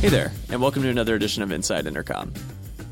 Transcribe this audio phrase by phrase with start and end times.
[0.00, 2.32] Hey there, and welcome to another edition of Inside Intercom.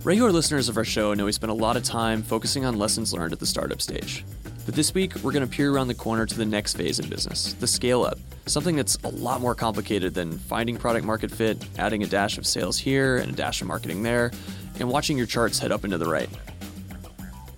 [0.03, 3.13] Regular listeners of our show know we spend a lot of time focusing on lessons
[3.13, 4.25] learned at the startup stage.
[4.67, 7.09] But this week, we're going to peer around the corner to the next phase in
[7.09, 11.65] business, the scale up, something that's a lot more complicated than finding product market fit,
[11.79, 14.33] adding a dash of sales here and a dash of marketing there,
[14.81, 16.31] and watching your charts head up and to the right.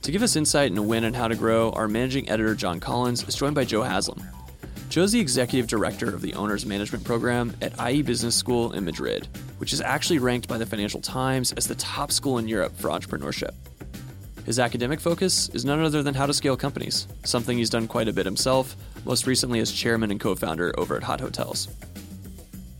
[0.03, 3.27] To give us insight into when and how to grow, our managing editor, John Collins,
[3.27, 4.23] is joined by Joe Haslam.
[4.97, 9.29] Joe's the executive director of the Owner's Management Program at IE Business School in Madrid,
[9.59, 12.89] which is actually ranked by the Financial Times as the top school in Europe for
[12.89, 13.51] entrepreneurship.
[14.47, 18.09] His academic focus is none other than how to scale companies, something he's done quite
[18.09, 18.75] a bit himself,
[19.05, 21.69] most recently as chairman and co founder over at Hot Hotels.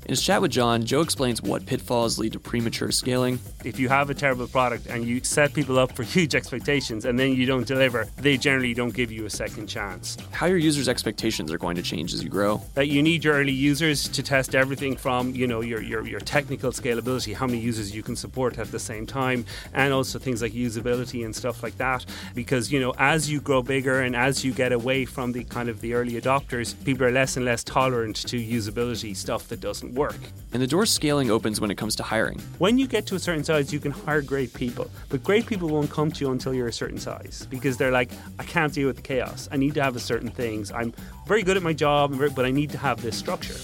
[0.07, 3.41] In his chat with John, Joe explains what pitfalls lead to premature scaling.
[3.65, 7.19] If you have a terrible product and you set people up for huge expectations and
[7.19, 10.17] then you don't deliver, they generally don't give you a second chance.
[10.31, 12.63] How your users' expectations are going to change as you grow.
[12.75, 16.21] That you need your early users to test everything from, you know, your, your, your
[16.21, 20.41] technical scalability, how many users you can support at the same time, and also things
[20.41, 22.07] like usability and stuff like that.
[22.33, 25.69] Because, you know, as you grow bigger and as you get away from the kind
[25.69, 29.96] of the early adopters, people are less and less tolerant to usability stuff that doesn't
[29.97, 30.19] work.
[30.53, 32.41] And the door scaling opens when it comes to hiring.
[32.59, 35.69] When you get to a certain size, you can hire great people, but great people
[35.69, 38.87] won't come to you until you're a certain size because they're like, I can't deal
[38.87, 39.49] with the chaos.
[39.51, 40.71] I need to have a certain things.
[40.71, 40.95] I'm
[41.27, 43.55] very good at my job, but I need to have this structure.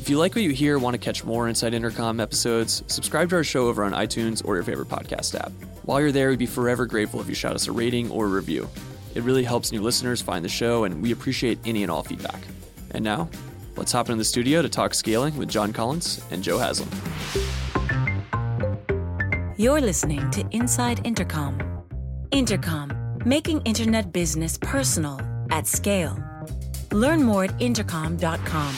[0.00, 3.36] If you like what you hear, want to catch more Inside Intercom episodes, subscribe to
[3.36, 5.52] our show over on iTunes or your favorite podcast app.
[5.84, 8.28] While you're there, we'd be forever grateful if you shout us a rating or a
[8.28, 8.68] review.
[9.14, 12.40] It really helps new listeners find the show, and we appreciate any and all feedback.
[12.92, 13.28] And now,
[13.76, 16.88] Let's hop into the studio to talk scaling with John Collins and Joe Haslam.
[19.56, 21.60] You're listening to Inside Intercom.
[22.30, 22.92] Intercom,
[23.26, 26.18] making internet business personal at scale.
[26.92, 28.74] Learn more at intercom.com.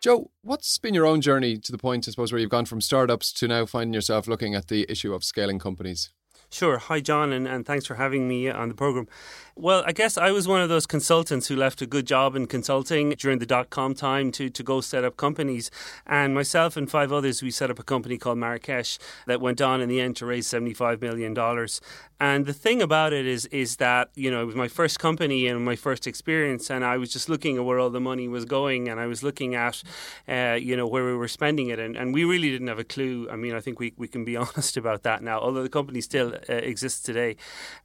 [0.00, 2.80] Joe, what's been your own journey to the point, I suppose, where you've gone from
[2.80, 6.10] startups to now finding yourself looking at the issue of scaling companies?
[6.50, 6.78] Sure.
[6.78, 9.06] Hi, John, and, and thanks for having me on the program.
[9.54, 12.46] Well, I guess I was one of those consultants who left a good job in
[12.46, 15.70] consulting during the dot com time to, to go set up companies.
[16.06, 19.82] And myself and five others, we set up a company called Marrakesh that went on
[19.82, 21.36] in the end to raise $75 million.
[22.18, 25.46] And the thing about it is, is that, you know, it was my first company
[25.48, 26.70] and my first experience.
[26.70, 29.22] And I was just looking at where all the money was going and I was
[29.22, 29.82] looking at,
[30.28, 31.78] uh, you know, where we were spending it.
[31.78, 33.28] And, and we really didn't have a clue.
[33.30, 36.00] I mean, I think we, we can be honest about that now, although the company
[36.00, 37.36] still uh, exists today.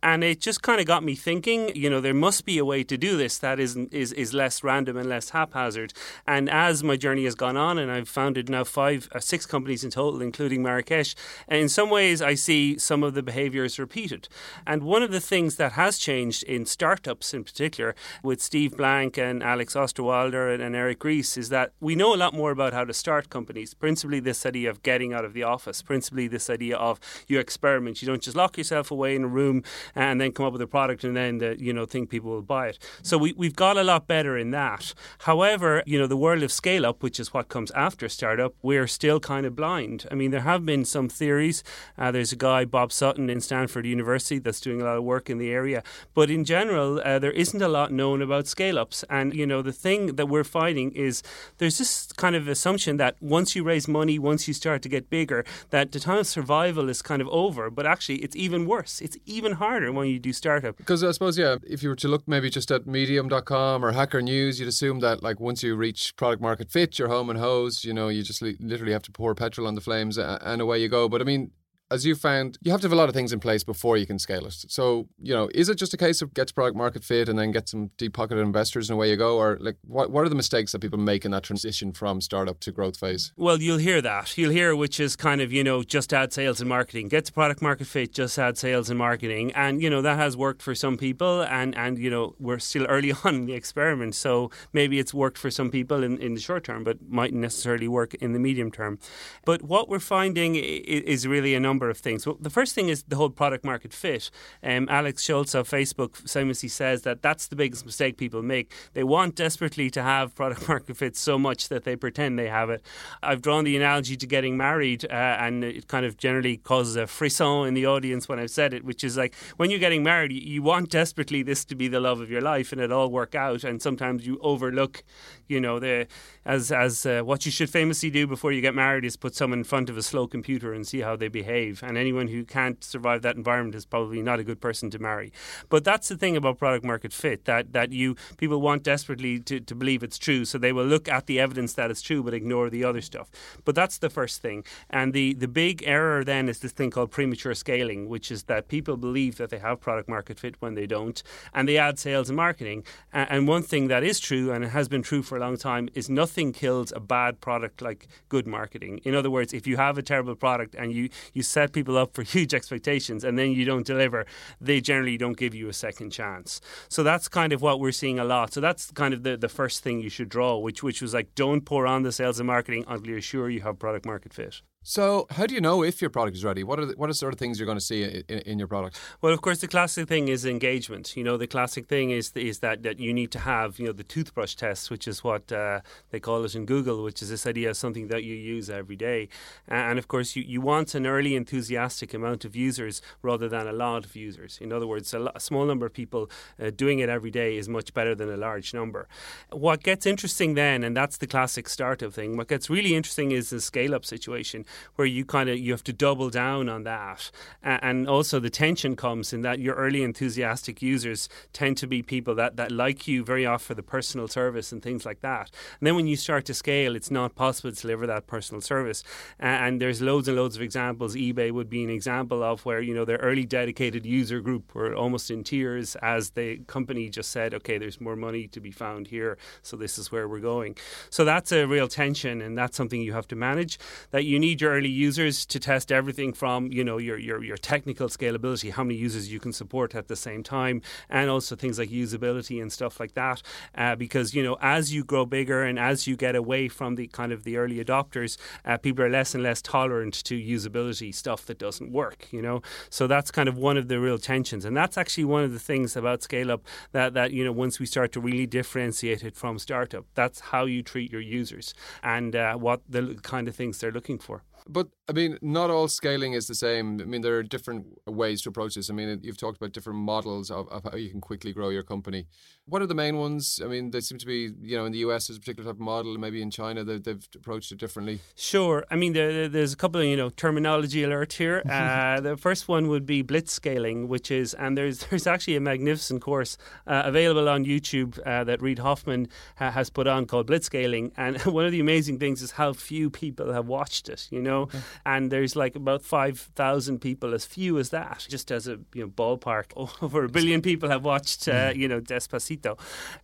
[0.01, 2.83] And it just kind of got me thinking you know, there must be a way
[2.83, 5.93] to do this that is is is less random and less haphazard.
[6.25, 9.83] And as my journey has gone on, and I've founded now five, uh, six companies
[9.83, 11.15] in total, including Marrakesh,
[11.47, 14.27] in some ways I see some of the behaviours repeated.
[14.65, 19.17] And one of the things that has changed in startups, in particular, with Steve Blank
[19.17, 22.73] and Alex Osterwalder and, and Eric Ries, is that we know a lot more about
[22.73, 23.73] how to start companies.
[23.73, 25.81] Principally, this idea of getting out of the office.
[25.81, 28.01] Principally, this idea of you experiment.
[28.01, 29.63] You don't just lock yourself away in a room
[29.95, 32.67] and then come up with a product and then you know think people will buy
[32.67, 32.79] it.
[33.01, 34.93] So we we've got a lot better in that.
[35.19, 38.87] However, you know the world of scale up, which is what comes after startup, we're
[38.87, 40.05] still kind of blind.
[40.11, 41.63] I mean, there have been some theories.
[41.97, 45.29] Uh, there's a guy Bob Sutton in Stanford University that's doing a lot of work
[45.29, 49.03] in the area, but in general, uh, there isn't a lot known about scale ups.
[49.09, 51.23] And you know the thing that we're finding is
[51.57, 55.09] there's this kind of assumption that once you raise money, once you start to get
[55.09, 57.69] bigger, that the time of survival is kind of over.
[57.69, 59.01] But actually, it's even worse.
[59.01, 60.77] It's even harder when you do startup.
[60.77, 64.21] Because I suppose yeah, if you were to look maybe just at medium.com or Hacker
[64.21, 67.85] News, you'd assume that like once you reach product market fit, you're home and hosed,
[67.85, 70.89] you know, you just literally have to pour petrol on the flames and away you
[70.89, 71.07] go.
[71.07, 71.51] But I mean,
[71.89, 74.05] as you found, you have to have a lot of things in place before you
[74.05, 74.53] can scale it.
[74.67, 77.39] So, you know, is it just a case of get to product market fit and
[77.39, 79.37] then get some deep pocketed investors and away you go?
[79.37, 82.59] Or like, what, what are the mistakes that people make in that transition from startup
[82.61, 83.31] to growth phase?
[83.37, 84.37] Well, you'll hear that.
[84.37, 87.07] You'll hear which is kind of, you know, just add sales and marketing.
[87.07, 89.51] Get to product market fit, just add sales and marketing.
[89.53, 91.41] And, you know, that has worked for some people.
[91.41, 94.15] And, and you know, we're still early on in the experiment.
[94.15, 97.87] So maybe it's worked for some people in, in the short term, but mightn't necessarily
[97.87, 98.99] work in the medium term.
[99.45, 102.25] But what we're finding is really a number number of things.
[102.25, 104.31] Well, the first thing is the whole product market fit.
[104.63, 108.73] Um, Alex Schultz of Facebook famously says that that's the biggest mistake people make.
[108.93, 112.71] They want desperately to have product market fit so much that they pretend they have
[112.71, 112.81] it.
[113.21, 117.05] I've drawn the analogy to getting married, uh, and it kind of generally causes a
[117.05, 120.31] frisson in the audience when I've said it, which is like when you're getting married,
[120.31, 123.35] you want desperately this to be the love of your life, and it all work
[123.35, 125.03] out, and sometimes you overlook,
[125.47, 126.07] you know, the
[126.43, 129.59] as as uh, what you should famously do before you get married is put someone
[129.59, 132.83] in front of a slow computer and see how they behave And anyone who can't
[132.83, 135.31] survive that environment is probably not a good person to marry.
[135.69, 139.59] But that's the thing about product market fit that, that you people want desperately to,
[139.59, 140.45] to believe it's true.
[140.45, 143.29] So they will look at the evidence that it's true but ignore the other stuff.
[143.65, 144.63] But that's the first thing.
[144.89, 148.67] And the, the big error then is this thing called premature scaling, which is that
[148.67, 151.21] people believe that they have product market fit when they don't.
[151.53, 152.83] And they add sales and marketing.
[153.13, 155.89] And one thing that is true, and it has been true for a long time,
[155.93, 158.99] is nothing kills a bad product like good marketing.
[159.03, 162.13] In other words, if you have a terrible product and you, you set people up
[162.13, 164.25] for huge expectations and then you don't deliver,
[164.61, 166.61] they generally don't give you a second chance.
[166.87, 168.53] So that's kind of what we're seeing a lot.
[168.53, 171.33] So that's kind of the, the first thing you should draw, which which was like
[171.33, 174.61] don't pour on the sales and marketing until you're sure you have product market fit.
[174.89, 176.63] So, how do you know if your product is ready?
[176.63, 178.69] What are the, what are sort of things you're going to see in, in, your
[178.69, 178.97] product?
[179.21, 181.17] Well, of course, the classic thing is engagement.
[181.17, 183.91] You know, the classic thing is is that, that you need to have you know
[183.91, 185.81] the toothbrush test, which is what uh,
[186.11, 188.95] they call it in Google, which is this idea of something that you use every
[188.95, 189.27] day.
[189.67, 193.73] And of course, you, you want an early enthusiastic amount of users rather than a
[193.73, 194.57] lot of users.
[194.61, 196.31] In other words, a, a small number of people
[196.63, 199.09] uh, doing it every day is much better than a large number.
[199.51, 202.37] What gets interesting then, and that's the classic startup thing.
[202.37, 204.63] What gets really interesting is the scale up situation
[204.95, 207.29] where you kind of you have to double down on that,
[207.61, 212.33] and also the tension comes in that your early enthusiastic users tend to be people
[212.35, 215.51] that that like you very often for the personal service and things like that.
[215.79, 219.03] And then when you start to scale, it's not possible to deliver that personal service.
[219.39, 221.15] And there's loads and loads of examples.
[221.15, 224.95] eBay would be an example of where you know their early dedicated user group were
[224.95, 229.07] almost in tears as the company just said, okay, there's more money to be found
[229.07, 230.77] here, so this is where we're going.
[231.09, 233.77] So that's a real tension, and that's something you have to manage.
[234.11, 237.57] That you need your early users to test everything from you know your, your your
[237.57, 241.79] technical scalability, how many users you can support at the same time, and also things
[241.79, 243.41] like usability and stuff like that.
[243.75, 247.07] Uh, because you know as you grow bigger and as you get away from the
[247.07, 251.45] kind of the early adopters, uh, people are less and less tolerant to usability stuff
[251.45, 252.27] that doesn't work.
[252.31, 255.43] You know, so that's kind of one of the real tensions, and that's actually one
[255.43, 258.45] of the things about scale up that that you know once we start to really
[258.45, 263.47] differentiate it from startup, that's how you treat your users and uh, what the kind
[263.47, 264.43] of things they're looking for.
[264.67, 266.99] But I mean, not all scaling is the same.
[266.99, 268.89] I mean, there are different ways to approach this.
[268.89, 271.83] I mean, you've talked about different models of, of how you can quickly grow your
[271.83, 272.27] company.
[272.65, 273.61] What are the main ones?
[273.63, 275.77] I mean, they seem to be, you know, in the US there's a particular type
[275.77, 276.17] of model.
[276.17, 278.19] Maybe in China they've, they've approached it differently.
[278.35, 278.85] Sure.
[278.91, 281.63] I mean, there, there's a couple of you know terminology alert here.
[281.77, 285.59] Uh, the first one would be blitz scaling, which is and there's there's actually a
[285.59, 286.57] magnificent course
[286.87, 291.11] uh, available on YouTube uh, that Reid Hoffman ha- has put on called blitz scaling.
[291.17, 294.27] And one of the amazing things is how few people have watched it.
[294.31, 294.69] You know.
[295.05, 299.03] And there's like about five thousand people, as few as that, just as a you
[299.03, 299.65] know ballpark.
[300.01, 302.77] Over a billion people have watched uh, you know Despacito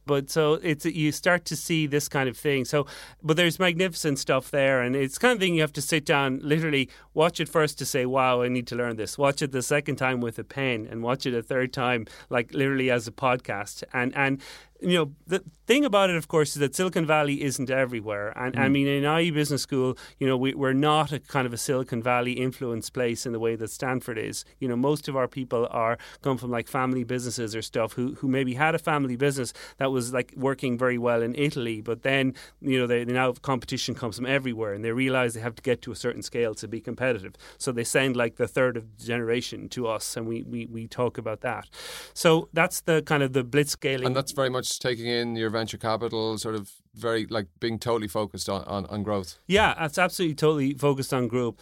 [0.05, 2.65] but so it's you start to see this kind of thing.
[2.65, 2.85] So,
[3.21, 6.39] but there's magnificent stuff there, and it's kind of thing you have to sit down,
[6.43, 9.61] literally watch it first to say, "Wow, I need to learn this." Watch it the
[9.61, 13.11] second time with a pen, and watch it a third time, like literally as a
[13.11, 14.41] podcast, and and
[14.83, 18.37] you know, the thing about it, of course, is that Silicon Valley isn't everywhere.
[18.37, 18.59] And mm.
[18.59, 21.57] I mean, in IE Business School, you know, we, we're not a kind of a
[21.57, 24.43] Silicon Valley influence place in the way that Stanford is.
[24.59, 28.15] You know, most of our people are come from like family businesses or stuff who,
[28.15, 32.03] who maybe had a family business that was like working very well in Italy, but
[32.03, 35.55] then, you know, they, they now competition comes from everywhere and they realize they have
[35.55, 37.35] to get to a certain scale to be competitive.
[37.57, 40.87] So they send like the third of the generation to us and we, we, we
[40.87, 41.69] talk about that.
[42.13, 44.07] So that's the kind of the blitz scaling.
[44.07, 48.07] And that's very much taking in your venture capital, sort of very like being totally
[48.07, 49.39] focused on, on, on growth.
[49.47, 51.55] Yeah, it's absolutely totally focused on growth.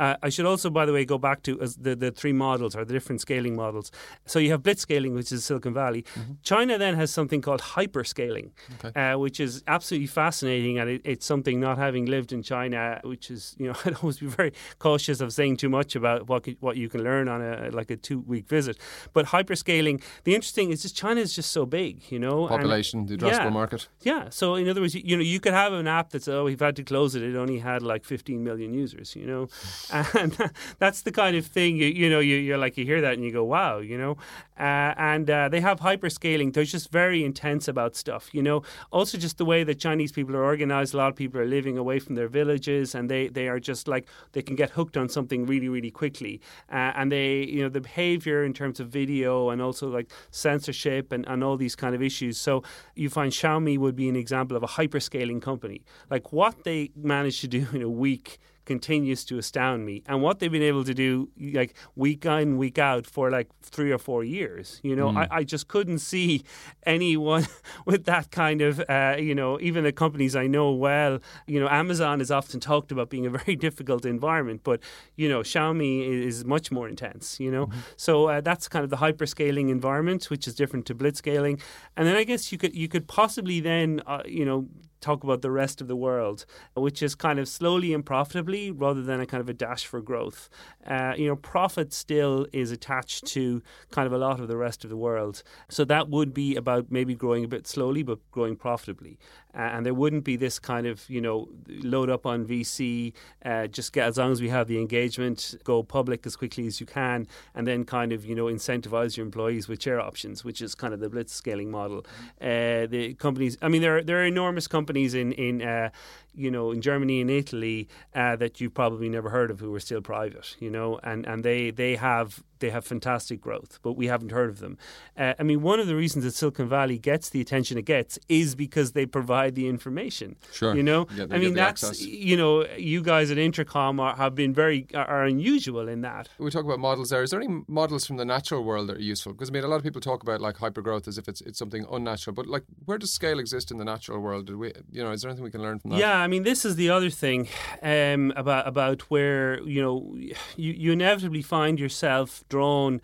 [0.00, 2.84] Uh, I should also, by the way, go back to the, the three models or
[2.84, 3.92] the different scaling models.
[4.26, 6.02] So you have blitz scaling, which is Silicon Valley.
[6.02, 6.32] Mm-hmm.
[6.42, 8.50] China then has something called hyperscaling,
[8.84, 9.00] okay.
[9.00, 10.78] uh, which is absolutely fascinating.
[10.78, 14.18] And it, it's something not having lived in China, which is, you know, I'd always
[14.18, 17.70] be very cautious of saying too much about what, what you can learn on a
[17.70, 18.78] like a two week visit.
[19.12, 22.48] But hyperscaling, the interesting is just China is just so big, you know.
[22.48, 23.88] Population, and, the addressable yeah, market.
[24.02, 24.28] Yeah.
[24.30, 26.58] So in other words, you, you know, you could have an app that's, oh, we've
[26.58, 27.22] had to close it.
[27.22, 29.48] It only had like 15 million users, you know
[29.92, 30.36] and
[30.78, 33.24] that's the kind of thing you you know you, you're like you hear that and
[33.24, 34.16] you go wow you know?
[34.56, 36.52] Uh, and uh, they have hyperscaling.
[36.52, 38.62] They're just very intense about stuff you know?
[38.92, 41.76] Also just the way that Chinese people are organized a lot of people are living
[41.76, 45.08] away from their villages and they they are just like they can get hooked on
[45.08, 46.40] something really really quickly.
[46.70, 51.12] Uh, and they you know the behavior in terms of video and also like censorship
[51.12, 52.38] and, and all these kind of issues.
[52.38, 52.62] So
[52.94, 55.84] you find Xiaomi would be an example of a hyperscaling company.
[56.10, 60.02] Like what they managed to do in a week continues to astound me.
[60.06, 63.92] And what they've been able to do, like week in, week out, for like three
[63.92, 65.18] or four years, you know, mm.
[65.18, 66.42] I, I, just couldn't see
[66.86, 67.46] anyone
[67.86, 71.18] with that kind of, uh, you know, even the companies I know well.
[71.46, 74.80] You know, Amazon is often talked about being a very difficult environment, but
[75.16, 77.38] you know, Xiaomi is much more intense.
[77.40, 77.80] You know, mm-hmm.
[77.96, 81.60] so uh, that's kind of the hyperscaling environment, which is different to blitzscaling.
[81.96, 84.68] And then I guess you could you could possibly then, uh, you know
[85.04, 89.02] talk about the rest of the world, which is kind of slowly and profitably rather
[89.02, 90.48] than a kind of a dash for growth.
[90.86, 94.84] Uh, you know, profit still is attached to kind of a lot of the rest
[94.84, 95.42] of the world.
[95.68, 99.18] So that would be about maybe growing a bit slowly, but growing profitably.
[99.54, 103.12] Uh, and there wouldn't be this kind of, you know, load up on VC,
[103.44, 106.80] uh, just get as long as we have the engagement, go public as quickly as
[106.80, 110.60] you can, and then kind of, you know, incentivize your employees with share options, which
[110.60, 112.04] is kind of the blitz scaling model.
[112.40, 115.90] Uh, the companies, I mean, there are, there are enormous companies in, in uh,
[116.34, 119.80] you know, in Germany and Italy uh, that you've probably never heard of who are
[119.80, 124.06] still private, you know, and, and they, they have they have fantastic growth, but we
[124.06, 124.78] haven't heard of them.
[125.18, 128.18] Uh, I mean, one of the reasons that Silicon Valley gets the attention it gets
[128.26, 130.36] is because they provide the information.
[130.50, 132.00] Sure, you know, yeah, I mean that's access.
[132.00, 136.30] you know, you guys at Intercom are, have been very are unusual in that.
[136.38, 137.22] We talk about models there.
[137.22, 139.32] Is there any models from the natural world that are useful?
[139.32, 141.58] Because I mean, a lot of people talk about like hypergrowth as if it's it's
[141.58, 144.46] something unnatural, but like where does scale exist in the natural world?
[144.46, 145.98] Did we, you know, is there anything we can learn from that?
[145.98, 147.48] Yeah, I mean, this is the other thing
[147.82, 150.16] um, about about where you know
[150.56, 153.00] you, you inevitably find yourself drawn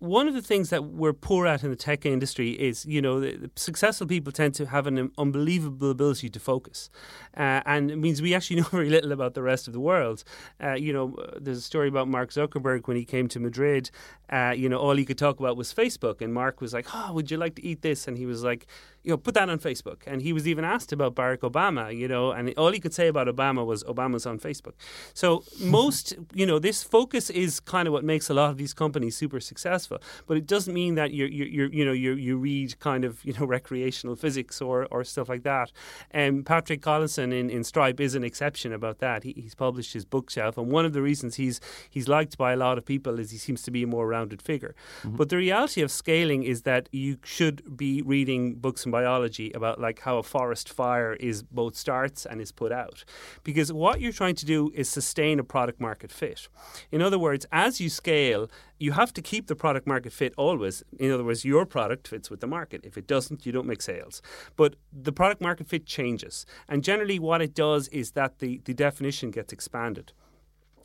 [0.00, 3.20] one of the things that we're poor at in the tech industry is, you know,
[3.20, 6.88] the, successful people tend to have an unbelievable ability to focus,
[7.36, 10.24] uh, and it means we actually know very little about the rest of the world.
[10.62, 13.90] Uh, you know, there's a story about Mark Zuckerberg when he came to Madrid.
[14.30, 17.12] Uh, you know, all he could talk about was Facebook, and Mark was like, "Oh,
[17.12, 18.66] would you like to eat this?" And he was like,
[19.02, 20.02] you know, put that on Facebook.
[20.06, 23.08] And he was even asked about Barack Obama, you know, and all he could say
[23.08, 24.74] about Obama was Obama's on Facebook.
[25.14, 28.74] So most, you know, this focus is kind of what makes a lot of these
[28.74, 29.98] companies super successful.
[30.26, 33.24] But it doesn't mean that you're, you're, you're you know, you you read kind of,
[33.24, 35.72] you know, recreational physics or, or stuff like that.
[36.10, 39.22] And um, Patrick Collison in, in Stripe is an exception about that.
[39.22, 42.56] He, he's published his bookshelf, and one of the reasons he's he's liked by a
[42.56, 44.74] lot of people is he seems to be a more rounded figure.
[45.02, 45.16] Mm-hmm.
[45.16, 50.00] But the reality of scaling is that you should be reading books biology about like
[50.00, 53.04] how a forest fire is both starts and is put out.
[53.44, 56.48] Because what you're trying to do is sustain a product market fit.
[56.90, 60.82] In other words, as you scale, you have to keep the product market fit always.
[60.98, 62.80] In other words, your product fits with the market.
[62.84, 64.22] If it doesn't, you don't make sales.
[64.56, 66.46] But the product market fit changes.
[66.68, 70.12] And generally, what it does is that the, the definition gets expanded.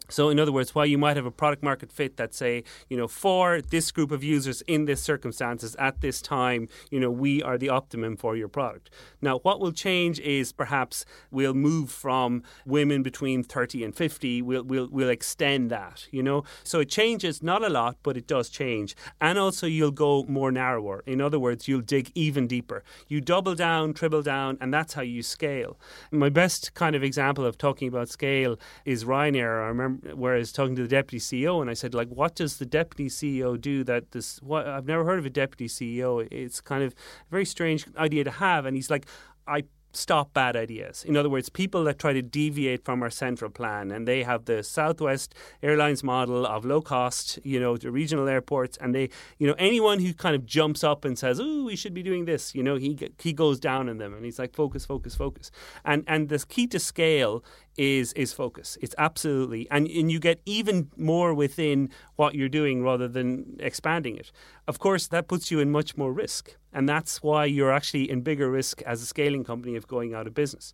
[0.10, 2.98] So, in other words, while you might have a product market fit that say, you
[2.98, 7.42] know, for this group of users in this circumstances at this time, you know, we
[7.42, 8.90] are the optimum for your product.
[9.22, 14.64] Now, what will change is perhaps we'll move from women between 30 and 50, we'll,
[14.64, 16.44] we'll, we'll extend that, you know.
[16.64, 18.96] So it changes not a lot, but it does change.
[19.20, 21.04] And also, you'll go more narrower.
[21.06, 22.84] In other words, you'll dig even deeper.
[23.08, 25.80] You double down, triple down, and that's how you scale.
[26.12, 29.64] My best kind of example of talking about scale is Ryanair.
[29.64, 32.66] I remember whereas talking to the deputy CEO, and I said, like, what does the
[32.66, 34.42] deputy CEO do that this?
[34.42, 36.28] What I've never heard of a deputy CEO.
[36.32, 38.66] It's kind of a very strange idea to have.
[38.66, 39.06] And he's like,
[39.48, 39.64] I
[39.96, 41.04] stop bad ideas.
[41.04, 44.46] In other words, people that try to deviate from our central plan, and they have
[44.46, 45.34] the Southwest
[45.64, 50.00] Airlines model of low cost, you know, the regional airports, and they, you know, anyone
[50.00, 52.76] who kind of jumps up and says, "Oh, we should be doing this," you know,
[52.76, 55.52] he he goes down on them, and he's like, "Focus, focus, focus."
[55.84, 57.44] And and the key to scale
[57.78, 58.78] is is focus.
[58.82, 64.18] It's absolutely, and and you get even more within what you're doing rather than expanding
[64.18, 64.32] it.
[64.68, 68.22] Of course, that puts you in much more risk, and that's why you're actually in
[68.22, 70.74] bigger risk as a scaling company of going out of business.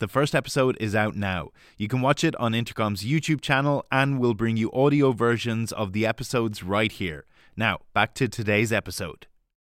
[0.00, 1.50] The first episode is out now.
[1.76, 5.92] You can watch it on Intercom's YouTube channel, and we'll bring you audio versions of
[5.92, 7.26] the episodes right here.
[7.54, 9.26] Now, back to today's episode.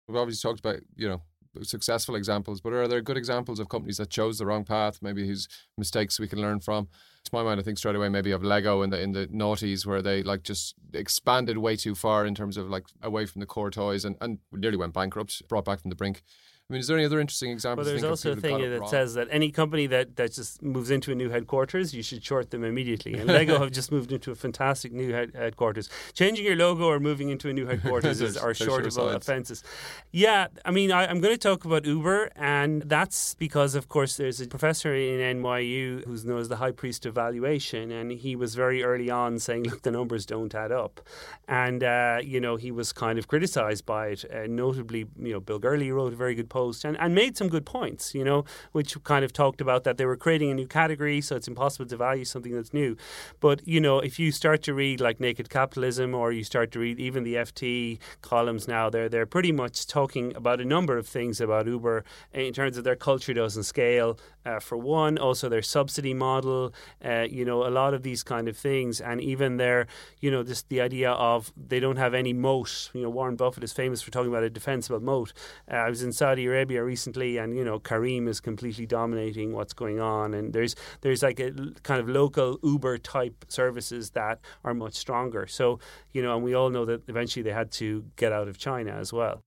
[0.08, 1.22] We've obviously talked about, you know,
[1.64, 5.28] successful examples, but are there good examples of companies that chose the wrong path, maybe
[5.28, 6.88] whose mistakes we can learn from?
[7.26, 9.86] To my mind, I think straight away maybe of Lego in the in the noughties
[9.86, 13.46] where they like just expanded way too far in terms of like away from the
[13.46, 16.24] core toys and, and nearly went bankrupt, brought back from the brink.
[16.72, 17.86] I mean, is there any other interesting examples?
[17.86, 21.12] Well, there's also a thing that says that any company that, that just moves into
[21.12, 23.16] a new headquarters, you should short them immediately.
[23.16, 25.90] And Lego have just moved into a fantastic new head- headquarters.
[26.14, 29.66] Changing your logo or moving into a new headquarters is, are shortable sure offences.
[30.14, 34.16] Yeah, I mean, I, am going to talk about Uber, and that's because, of course,
[34.16, 38.38] there's a professor in NYU who's known as the high priest of valuation, and he
[38.38, 41.02] was very early on saying, look, the numbers don't add up.
[41.50, 44.24] And, uh, you know, he was kind of criticised by it.
[44.34, 47.34] Uh, notably, you know, Bill Gurley wrote a very good post post and, and made
[47.40, 48.40] some good points, you know,
[48.72, 51.88] which kind of talked about that they were creating a new category, so it's impossible
[51.94, 52.92] to value something that's new.
[53.40, 56.80] But, you know, if you start to read like Naked Capitalism or you start to
[56.80, 61.08] read even the FT columns now, they're, they're pretty much talking about a number of
[61.08, 62.04] things about Uber
[62.34, 66.74] in terms of their culture doesn't scale, uh, for one, also their subsidy model,
[67.06, 69.88] uh, you know, a lot of these kind of things, and even their,
[70.20, 72.90] you know, just the idea of they don't have any moat.
[72.94, 75.34] You know, Warren Buffett is famous for talking about a defensible moat.
[75.72, 79.74] Uh, I was in Saudi Arabia recently, and you know, Careem is completely dominating what's
[79.74, 81.52] going on, and there's there's like a
[81.84, 85.48] kind of local Uber type services that are much stronger.
[85.48, 85.80] So
[86.14, 88.92] you know, and we all know that eventually they had to get out of China
[88.92, 89.44] as well.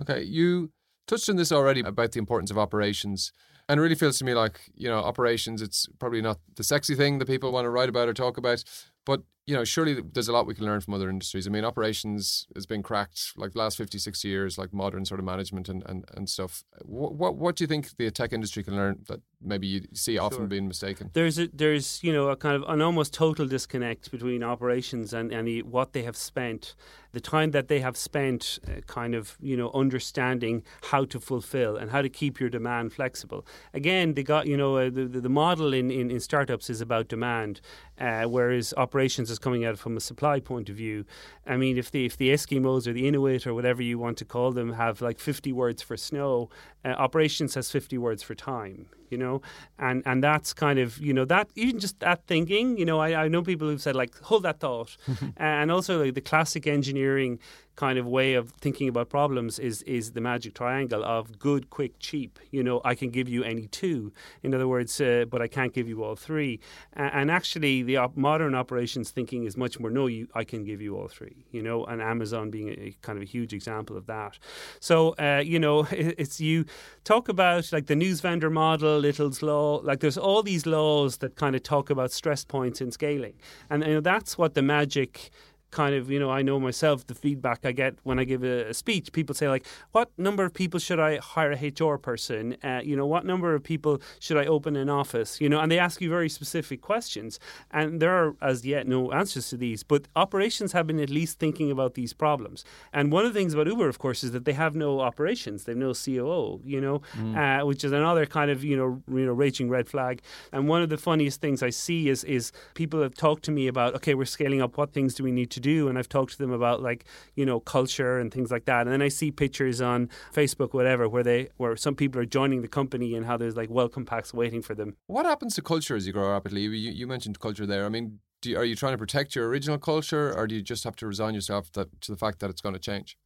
[0.00, 0.70] Okay, you
[1.06, 3.32] touched on this already about the importance of operations.
[3.68, 6.94] And it really feels to me like, you know, operations, it's probably not the sexy
[6.94, 8.64] thing that people want to write about or talk about.
[9.06, 11.48] But, you know, surely there's a lot we can learn from other industries.
[11.48, 15.18] I mean, operations has been cracked like the last 50, 60 years, like modern sort
[15.18, 16.62] of management and, and, and stuff.
[16.82, 20.16] What, what, what do you think the tech industry can learn that maybe you see
[20.16, 20.46] often sure.
[20.46, 21.10] being mistaken?
[21.12, 25.32] There's, a, there's, you know, a kind of an almost total disconnect between operations and,
[25.32, 26.76] and the, what they have spent
[27.12, 31.76] the time that they have spent uh, kind of you know understanding how to fulfill
[31.76, 35.28] and how to keep your demand flexible again they got you know uh, the, the
[35.28, 37.60] model in, in, in startups is about demand
[38.00, 41.04] uh, whereas operations is coming at it from a supply point of view.
[41.46, 44.24] I mean, if the if the Eskimos or the Inuit or whatever you want to
[44.24, 46.50] call them have like 50 words for snow,
[46.84, 49.42] uh, operations has 50 words for time you know
[49.78, 53.24] and and that's kind of you know that even just that thinking you know i,
[53.24, 54.96] I know people who've said like hold that thought
[55.36, 57.38] and also like the classic engineering
[57.76, 61.98] kind of way of thinking about problems is is the magic triangle of good, quick,
[61.98, 62.38] cheap.
[62.50, 64.12] You know, I can give you any two.
[64.42, 66.60] In other words, uh, but I can't give you all three.
[66.94, 70.80] and actually, the op- modern operations thinking is much more no, you, I can give
[70.82, 71.46] you all three.
[71.50, 74.38] You know, and Amazon being a, a kind of a huge example of that.
[74.80, 76.66] So uh, you know, it, it's you
[77.04, 79.80] talk about like the news vendor model, Little's law.
[79.82, 83.34] Like there's all these laws that kind of talk about stress points in scaling,
[83.70, 85.30] and that's what the magic
[85.72, 88.68] kind of, you know, I know myself the feedback I get when I give a,
[88.68, 89.10] a speech.
[89.12, 92.56] People say, like, what number of people should I hire a HR person?
[92.62, 95.40] Uh, you know, what number of people should I open an office?
[95.40, 97.40] You know, and they ask you very specific questions.
[97.70, 99.82] And there are, as yet, no answers to these.
[99.82, 102.64] But operations have been at least thinking about these problems.
[102.92, 105.64] And one of the things about Uber, of course, is that they have no operations.
[105.64, 107.34] They have no COO, you know, mm.
[107.36, 110.20] uh, which is another kind of, you know, you know, raging red flag.
[110.52, 113.66] And one of the funniest things I see is, is people have talked to me
[113.68, 114.76] about, okay, we're scaling up.
[114.76, 117.46] What things do we need to do, and I've talked to them about like you
[117.46, 118.82] know culture and things like that.
[118.82, 122.60] And then I see pictures on Facebook, whatever, where they where some people are joining
[122.62, 124.96] the company and how there's like welcome packs waiting for them.
[125.06, 126.62] What happens to culture as you grow rapidly?
[126.62, 127.86] You, you mentioned culture there.
[127.86, 130.84] I mean, you, are you trying to protect your original culture, or do you just
[130.84, 133.16] have to resign yourself to the fact that it's going to change?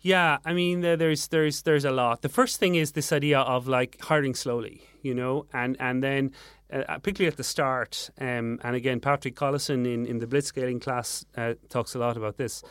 [0.00, 2.22] Yeah, I mean, there's there's there's a lot.
[2.22, 6.32] The first thing is this idea of like hiring slowly, you know, and and then
[6.72, 8.10] uh, particularly at the start.
[8.20, 12.36] Um, and again, Patrick Collison in in the blitzscaling class uh, talks a lot about
[12.36, 12.62] this.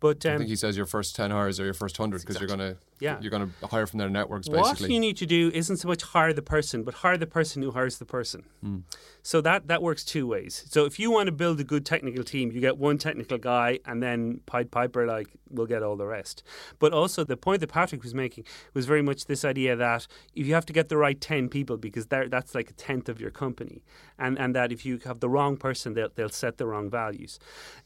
[0.00, 2.36] But um, I think he says your first ten hours or your first hundred because
[2.36, 2.56] exactly.
[2.56, 3.18] you're going to Yeah.
[3.20, 4.86] You're going to hire from their networks, basically.
[4.86, 7.62] What you need to do isn't so much hire the person, but hire the person
[7.62, 8.44] who hires the person.
[8.60, 8.78] Hmm.
[9.22, 10.64] So that that works two ways.
[10.68, 13.78] So if you want to build a good technical team, you get one technical guy,
[13.84, 16.42] and then Pied Piper like will get all the rest.
[16.78, 20.46] But also the point that Patrick was making was very much this idea that if
[20.46, 23.30] you have to get the right ten people, because that's like a tenth of your
[23.30, 23.84] company,
[24.18, 27.38] and and that if you have the wrong person, they'll they'll set the wrong values.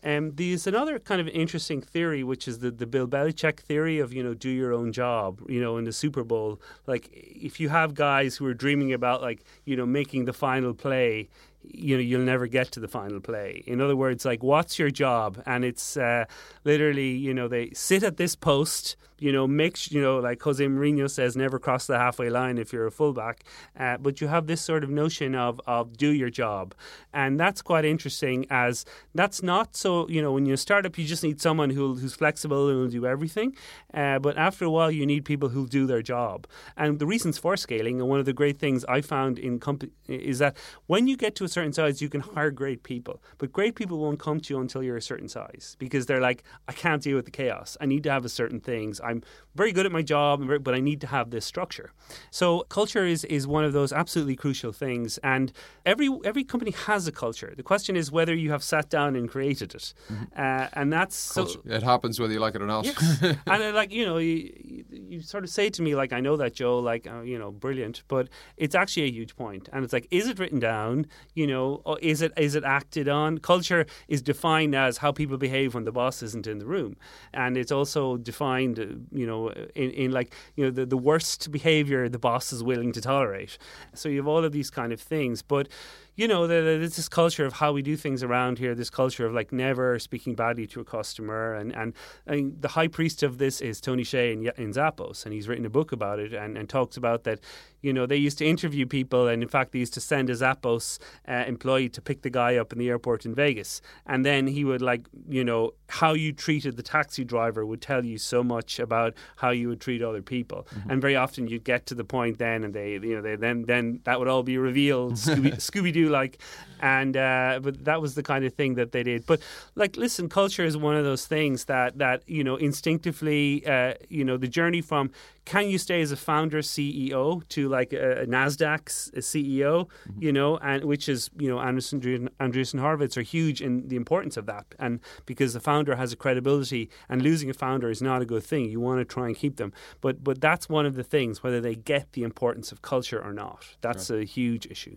[0.04, 4.12] Um, there's another kind of interesting theory, which is the the Bill Belichick theory of
[4.12, 5.01] you know do your own job.
[5.48, 9.22] You know, in the Super Bowl, like if you have guys who are dreaming about
[9.22, 11.28] like you know making the final play
[11.64, 13.62] you know you'll never get to the final play.
[13.66, 15.42] In other words like what's your job?
[15.46, 16.24] And it's uh,
[16.64, 20.64] literally you know they sit at this post you know make you know like Jose
[20.64, 23.44] Mourinho says never cross the halfway line if you're a fullback
[23.78, 26.74] uh, but you have this sort of notion of of do your job.
[27.14, 31.04] And that's quite interesting as that's not so you know when you start up you
[31.04, 33.54] just need someone who who's flexible and will do everything
[33.94, 36.46] uh, but after a while you need people who'll do their job.
[36.76, 39.92] And the reasons for scaling and one of the great things I found in comp-
[40.08, 40.56] is that
[40.86, 43.98] when you get to a certain size you can hire great people but great people
[43.98, 47.16] won't come to you until you're a certain size because they're like I can't deal
[47.16, 47.76] with the chaos.
[47.80, 49.22] I need to have a certain things I'm
[49.54, 50.34] very good at my job
[50.66, 51.88] but I need to have this structure.
[52.30, 55.52] So culture is is one of those absolutely crucial things and
[55.86, 57.52] every every company has a culture.
[57.60, 59.94] The question is whether you have sat down and created it.
[60.36, 62.86] Uh, and that's so it happens whether you like it or not.
[63.22, 66.36] and uh, like you know, you, you, sort of say to me like, I know
[66.36, 69.68] that Joe, like uh, you know, brilliant, but it's actually a huge point.
[69.72, 71.06] And it's like, is it written down?
[71.34, 73.38] You know, is it is it acted on?
[73.38, 76.96] Culture is defined as how people behave when the boss isn't in the room,
[77.32, 81.50] and it's also defined, uh, you know, in, in like you know the, the worst
[81.52, 83.58] behavior the boss is willing to tolerate.
[83.94, 85.68] So you have all of these kind of things, but
[86.14, 88.74] you know, the, the, there's this culture of how we do things around here.
[88.74, 91.94] This culture of like never speaking badly to a customer, and
[92.26, 95.64] and the high priest of this is Tony Hsieh in, in Zappos, and he's written
[95.64, 97.40] a book about it and, and talks about that.
[97.82, 100.34] You know, they used to interview people, and in fact, they used to send a
[100.34, 104.46] Zappos uh, employee to pick the guy up in the airport in Vegas, and then
[104.46, 108.42] he would like, you know, how you treated the taxi driver would tell you so
[108.42, 112.04] much about how you would treat other people, and very often you'd get to the
[112.04, 115.54] point then, and they, you know, they then then that would all be revealed, Scooby,
[115.70, 116.38] Scooby Doo like,
[116.80, 119.26] and uh, but that was the kind of thing that they did.
[119.26, 119.40] But
[119.74, 124.24] like, listen, culture is one of those things that that you know instinctively, uh, you
[124.24, 125.10] know, the journey from
[125.44, 130.22] can you stay as a founder CEO to like a, a Nasdaq's a CEO, mm-hmm.
[130.22, 134.36] you know, and which is you know Anderson, Andreessen Horowitz are huge in the importance
[134.36, 138.22] of that, and because the founder has a credibility, and losing a founder is not
[138.22, 138.70] a good thing.
[138.70, 141.60] You want to try and keep them, but but that's one of the things whether
[141.60, 143.76] they get the importance of culture or not.
[143.80, 144.96] That's a huge issue.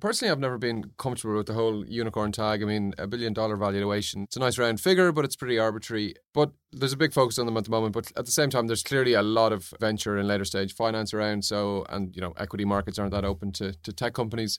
[0.00, 2.62] Personally, I've never been comfortable with the whole unicorn tag.
[2.62, 4.22] I mean, a billion dollar valuation.
[4.24, 6.14] It's a nice round figure, but it's pretty arbitrary.
[6.32, 7.94] But there's a big focus on them at the moment.
[7.94, 11.14] But at the same time, there's clearly a lot of venture and later stage finance
[11.14, 11.44] around.
[11.44, 14.58] So, and you know, equity markets aren't that open to, to tech companies.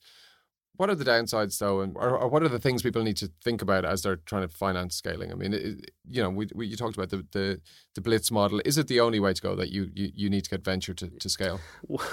[0.77, 3.31] What are the downsides, though, and or, or what are the things people need to
[3.43, 5.31] think about as they're trying to finance scaling?
[5.31, 7.61] I mean, it, you know, we, we you talked about the, the
[7.95, 8.61] the blitz model.
[8.65, 10.93] Is it the only way to go that you you, you need to get venture
[10.93, 11.59] to, to scale?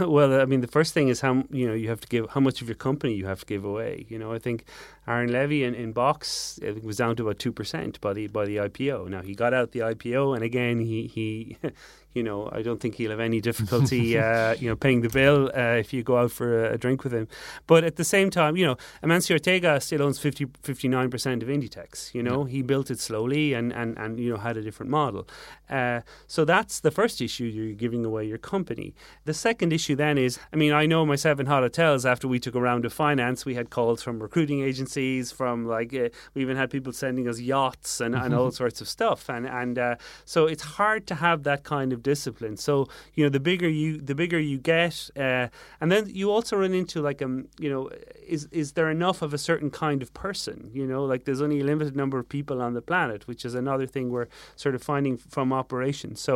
[0.00, 2.40] Well, I mean, the first thing is how you know you have to give how
[2.40, 4.06] much of your company you have to give away.
[4.08, 4.64] You know, I think
[5.06, 8.44] Aaron Levie in, in Box it was down to about two percent by the by
[8.44, 9.08] the IPO.
[9.08, 11.56] Now he got out the IPO, and again he he.
[12.14, 15.50] You know, I don't think he'll have any difficulty, uh, you know, paying the bill
[15.54, 17.28] uh, if you go out for a, a, drink with him.
[17.66, 22.14] But at the same time, you know, Amancio Ortega still owns 50, 59% of Inditex.
[22.14, 22.52] You know, yeah.
[22.52, 25.26] he built it slowly and, and, and, you know, had a different model.
[25.70, 28.94] Uh, so that's the first issue, you're giving away your company.
[29.24, 32.38] The second issue then is, I mean, I know myself in Hot Hotels, after we
[32.38, 36.42] took a round of finance, we had calls from recruiting agencies, from like, uh, we
[36.42, 39.28] even had people sending us yachts and, and all sorts of stuff.
[39.28, 42.56] And, and uh, so it's hard to have that kind of discipline.
[42.56, 45.48] So you know, the bigger you the bigger you get, uh,
[45.80, 47.90] and then you also run into like um, you know,
[48.32, 50.58] is is there enough of a certain kind of person?
[50.72, 53.54] You know, like there's only a limited number of people on the planet, which is
[53.54, 56.20] another thing we're sort of finding from operations.
[56.28, 56.34] So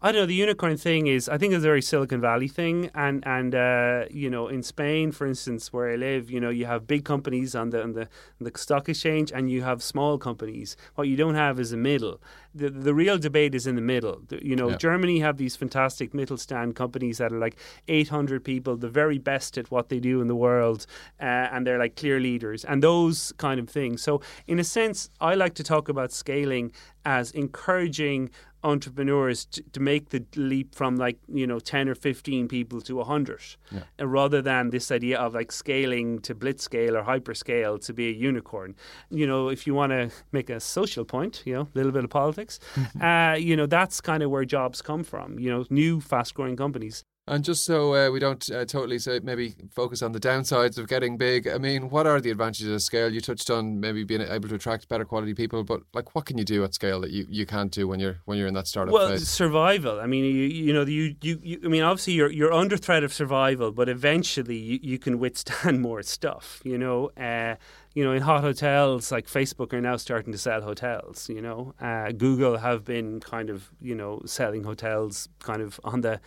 [0.00, 0.26] I don't know.
[0.26, 2.76] The unicorn thing is, I think, it's a very Silicon Valley thing,
[3.06, 6.66] and and uh, you know, in Spain, for instance, where I live, you know, you
[6.66, 8.02] have big companies on the on the,
[8.38, 10.76] on the stock exchange, and you have small companies.
[10.96, 12.16] What you don't have is a middle.
[12.54, 14.16] The the real debate is in the middle.
[14.50, 14.76] You know, Yeah.
[14.86, 17.56] Germany have these fantastic Mittelstand companies that are like
[17.88, 20.80] 800 people, the very best at what they do in the world,
[21.20, 24.02] uh, and they're like clear leaders, and those kind of things.
[24.02, 26.72] So, in a sense, I like to talk about scaling
[27.04, 28.30] as encouraging
[28.64, 32.96] entrepreneurs to, to, make the leap from like you know 10 or 15 people to
[32.96, 33.40] 100
[33.70, 33.80] yeah.
[34.00, 37.92] uh, rather than this idea of like scaling to blitz scale or hyper scale to
[37.92, 38.76] be a unicorn
[39.10, 42.04] you know if you want to make a social point you know a little bit
[42.04, 42.60] of politics
[43.00, 46.56] uh, you know that's kind of where jobs come from you know new fast growing
[46.56, 50.76] companies and just so uh, we don't uh, totally say maybe focus on the downsides
[50.76, 53.12] of getting big, I mean, what are the advantages of scale?
[53.12, 56.36] You touched on maybe being able to attract better quality people, but like, what can
[56.36, 58.66] you do at scale that you, you can't do when you're when you're in that
[58.66, 59.28] startup well, phase?
[59.28, 60.00] survival.
[60.00, 63.04] I mean, you you know you, you, you I mean, obviously you're you're under threat
[63.04, 66.60] of survival, but eventually you, you can withstand more stuff.
[66.64, 67.10] You know.
[67.16, 67.54] Uh,
[67.94, 71.28] you know, in hot hotels, like Facebook are now starting to sell hotels.
[71.28, 76.00] You know, uh, Google have been kind of, you know, selling hotels kind of on
[76.00, 76.20] the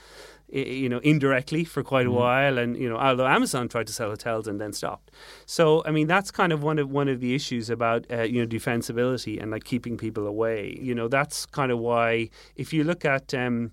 [0.56, 2.14] you know, indirectly for quite a mm.
[2.14, 2.58] while.
[2.58, 5.12] And you know, although Amazon tried to sell hotels and then stopped.
[5.46, 8.40] So I mean, that's kind of one of one of the issues about uh, you
[8.42, 10.78] know defensibility and like keeping people away.
[10.82, 13.72] You know, that's kind of why if you look at um,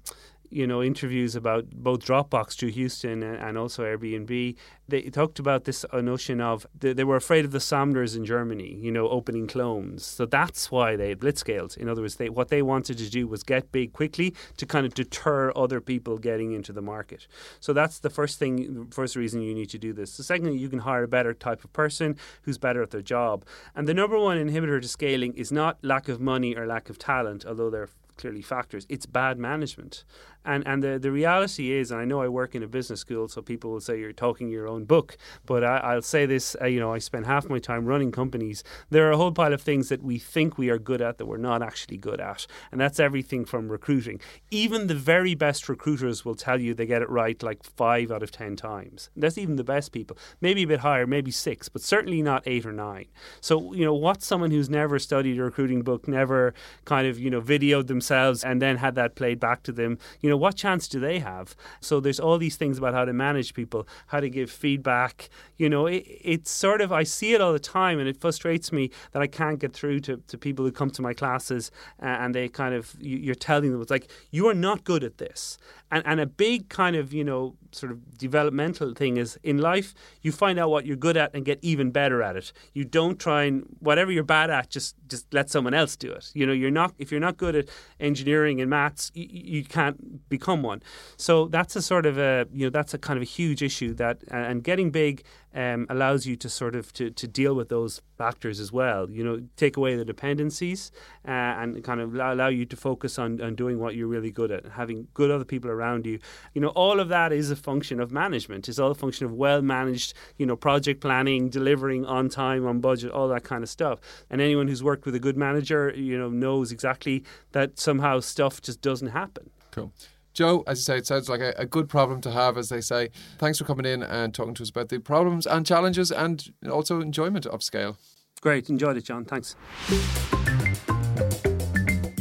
[0.53, 4.57] you know interviews about both Dropbox, Drew Houston, and also Airbnb,
[4.88, 8.75] they talked about this uh, notion of they, were afraid of the Samwers in Germany,
[8.75, 10.05] you know, opening clones.
[10.05, 11.77] So that's why they blitzscaled.
[11.79, 14.85] In other words, they, what they wanted to do was get big quickly to kind
[14.85, 17.27] of deter other people getting into the market.
[17.59, 20.17] So that's the first thing, first reason you need to do this.
[20.17, 23.47] The second, you can hire a better type of person who's better at their job.
[23.75, 26.99] And the number one inhibitor to scaling is not lack of money or lack of
[26.99, 28.87] talent, although they're clearly factors.
[28.88, 30.05] It's bad management.
[30.44, 33.28] And and the, the reality is, and I know I work in a business school,
[33.28, 36.66] so people will say you're talking your own book, but I, will say this, uh,
[36.66, 38.64] you know, I spend half my time running companies.
[38.90, 41.26] There are a whole pile of things that we think we are good at that
[41.26, 42.46] we're not actually good at.
[42.70, 44.20] And that's everything from recruiting.
[44.50, 48.22] Even the very best recruiters will tell you they get it right like five out
[48.22, 49.11] of ten times.
[49.16, 50.16] That's even the best people.
[50.40, 53.07] Maybe a bit higher, maybe six, but certainly not eight or nine.
[53.40, 57.31] So, you know, what's someone who's never studied a recruiting book, never kind of, you
[57.31, 60.57] know, videoed themselves and then had that played back to them, you know, know, what
[60.57, 61.55] chance do they have?
[61.81, 65.31] So there's all these things about how to manage people, how to give feedback.
[65.57, 68.73] You know, it, it's sort of, I see it all the time and it frustrates
[68.73, 72.35] me that I can't get through to, to people who come to my classes and
[72.35, 75.59] they kind of, you're telling them, it's like, you are not good at this.
[75.90, 79.95] And, and a big kind of, you know, sort of developmental thing is in life,
[80.21, 82.53] you find out what you're good at and get even better at it.
[82.73, 86.31] You don't try and, whatever you're bad at, just, just let someone else do it.
[86.35, 87.69] You know, you're not, if you're not good at
[88.01, 90.83] engineering and maths, you, you can't become one.
[91.17, 93.95] So that's a sort of a, you know, that's a kind of a huge issue
[93.95, 98.01] that, and getting big um, allows you to sort of to, to deal with those
[98.17, 99.11] factors as well.
[99.11, 100.91] You know, take away the dependencies
[101.27, 104.51] uh, and kind of allow you to focus on, on doing what you're really good
[104.51, 106.19] at, having good other people around you.
[106.55, 108.69] You know, all of that is a function of management.
[108.69, 112.81] It's all a function of well managed, you know, project planning, delivering on time, on
[112.81, 114.01] budget, all that kind of stuff.
[114.31, 118.62] And anyone who's worked with a good manager, you know, knows exactly that somehow stuff
[118.62, 119.51] just doesn't happen.
[119.71, 119.93] Cool.
[120.33, 122.81] Joe, as you say, it sounds like a, a, good problem to have, as they
[122.81, 123.11] say.
[123.38, 127.01] Thanks for coming in and talking to us about the problems and challenges and also
[127.01, 127.97] enjoyment of scale.
[128.40, 128.71] Great.
[128.71, 129.25] Enjoyed it, John.
[129.25, 129.57] Thanks.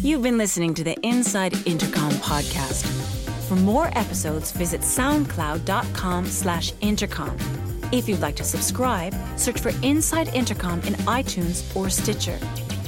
[0.01, 2.85] You've been listening to the Inside Intercom podcast.
[3.47, 7.37] For more episodes, visit soundcloud.com slash intercom.
[7.91, 12.39] If you'd like to subscribe, search for Inside Intercom in iTunes or Stitcher.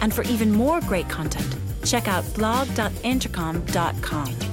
[0.02, 4.53] And for even more great content, check out blog.intercom.com.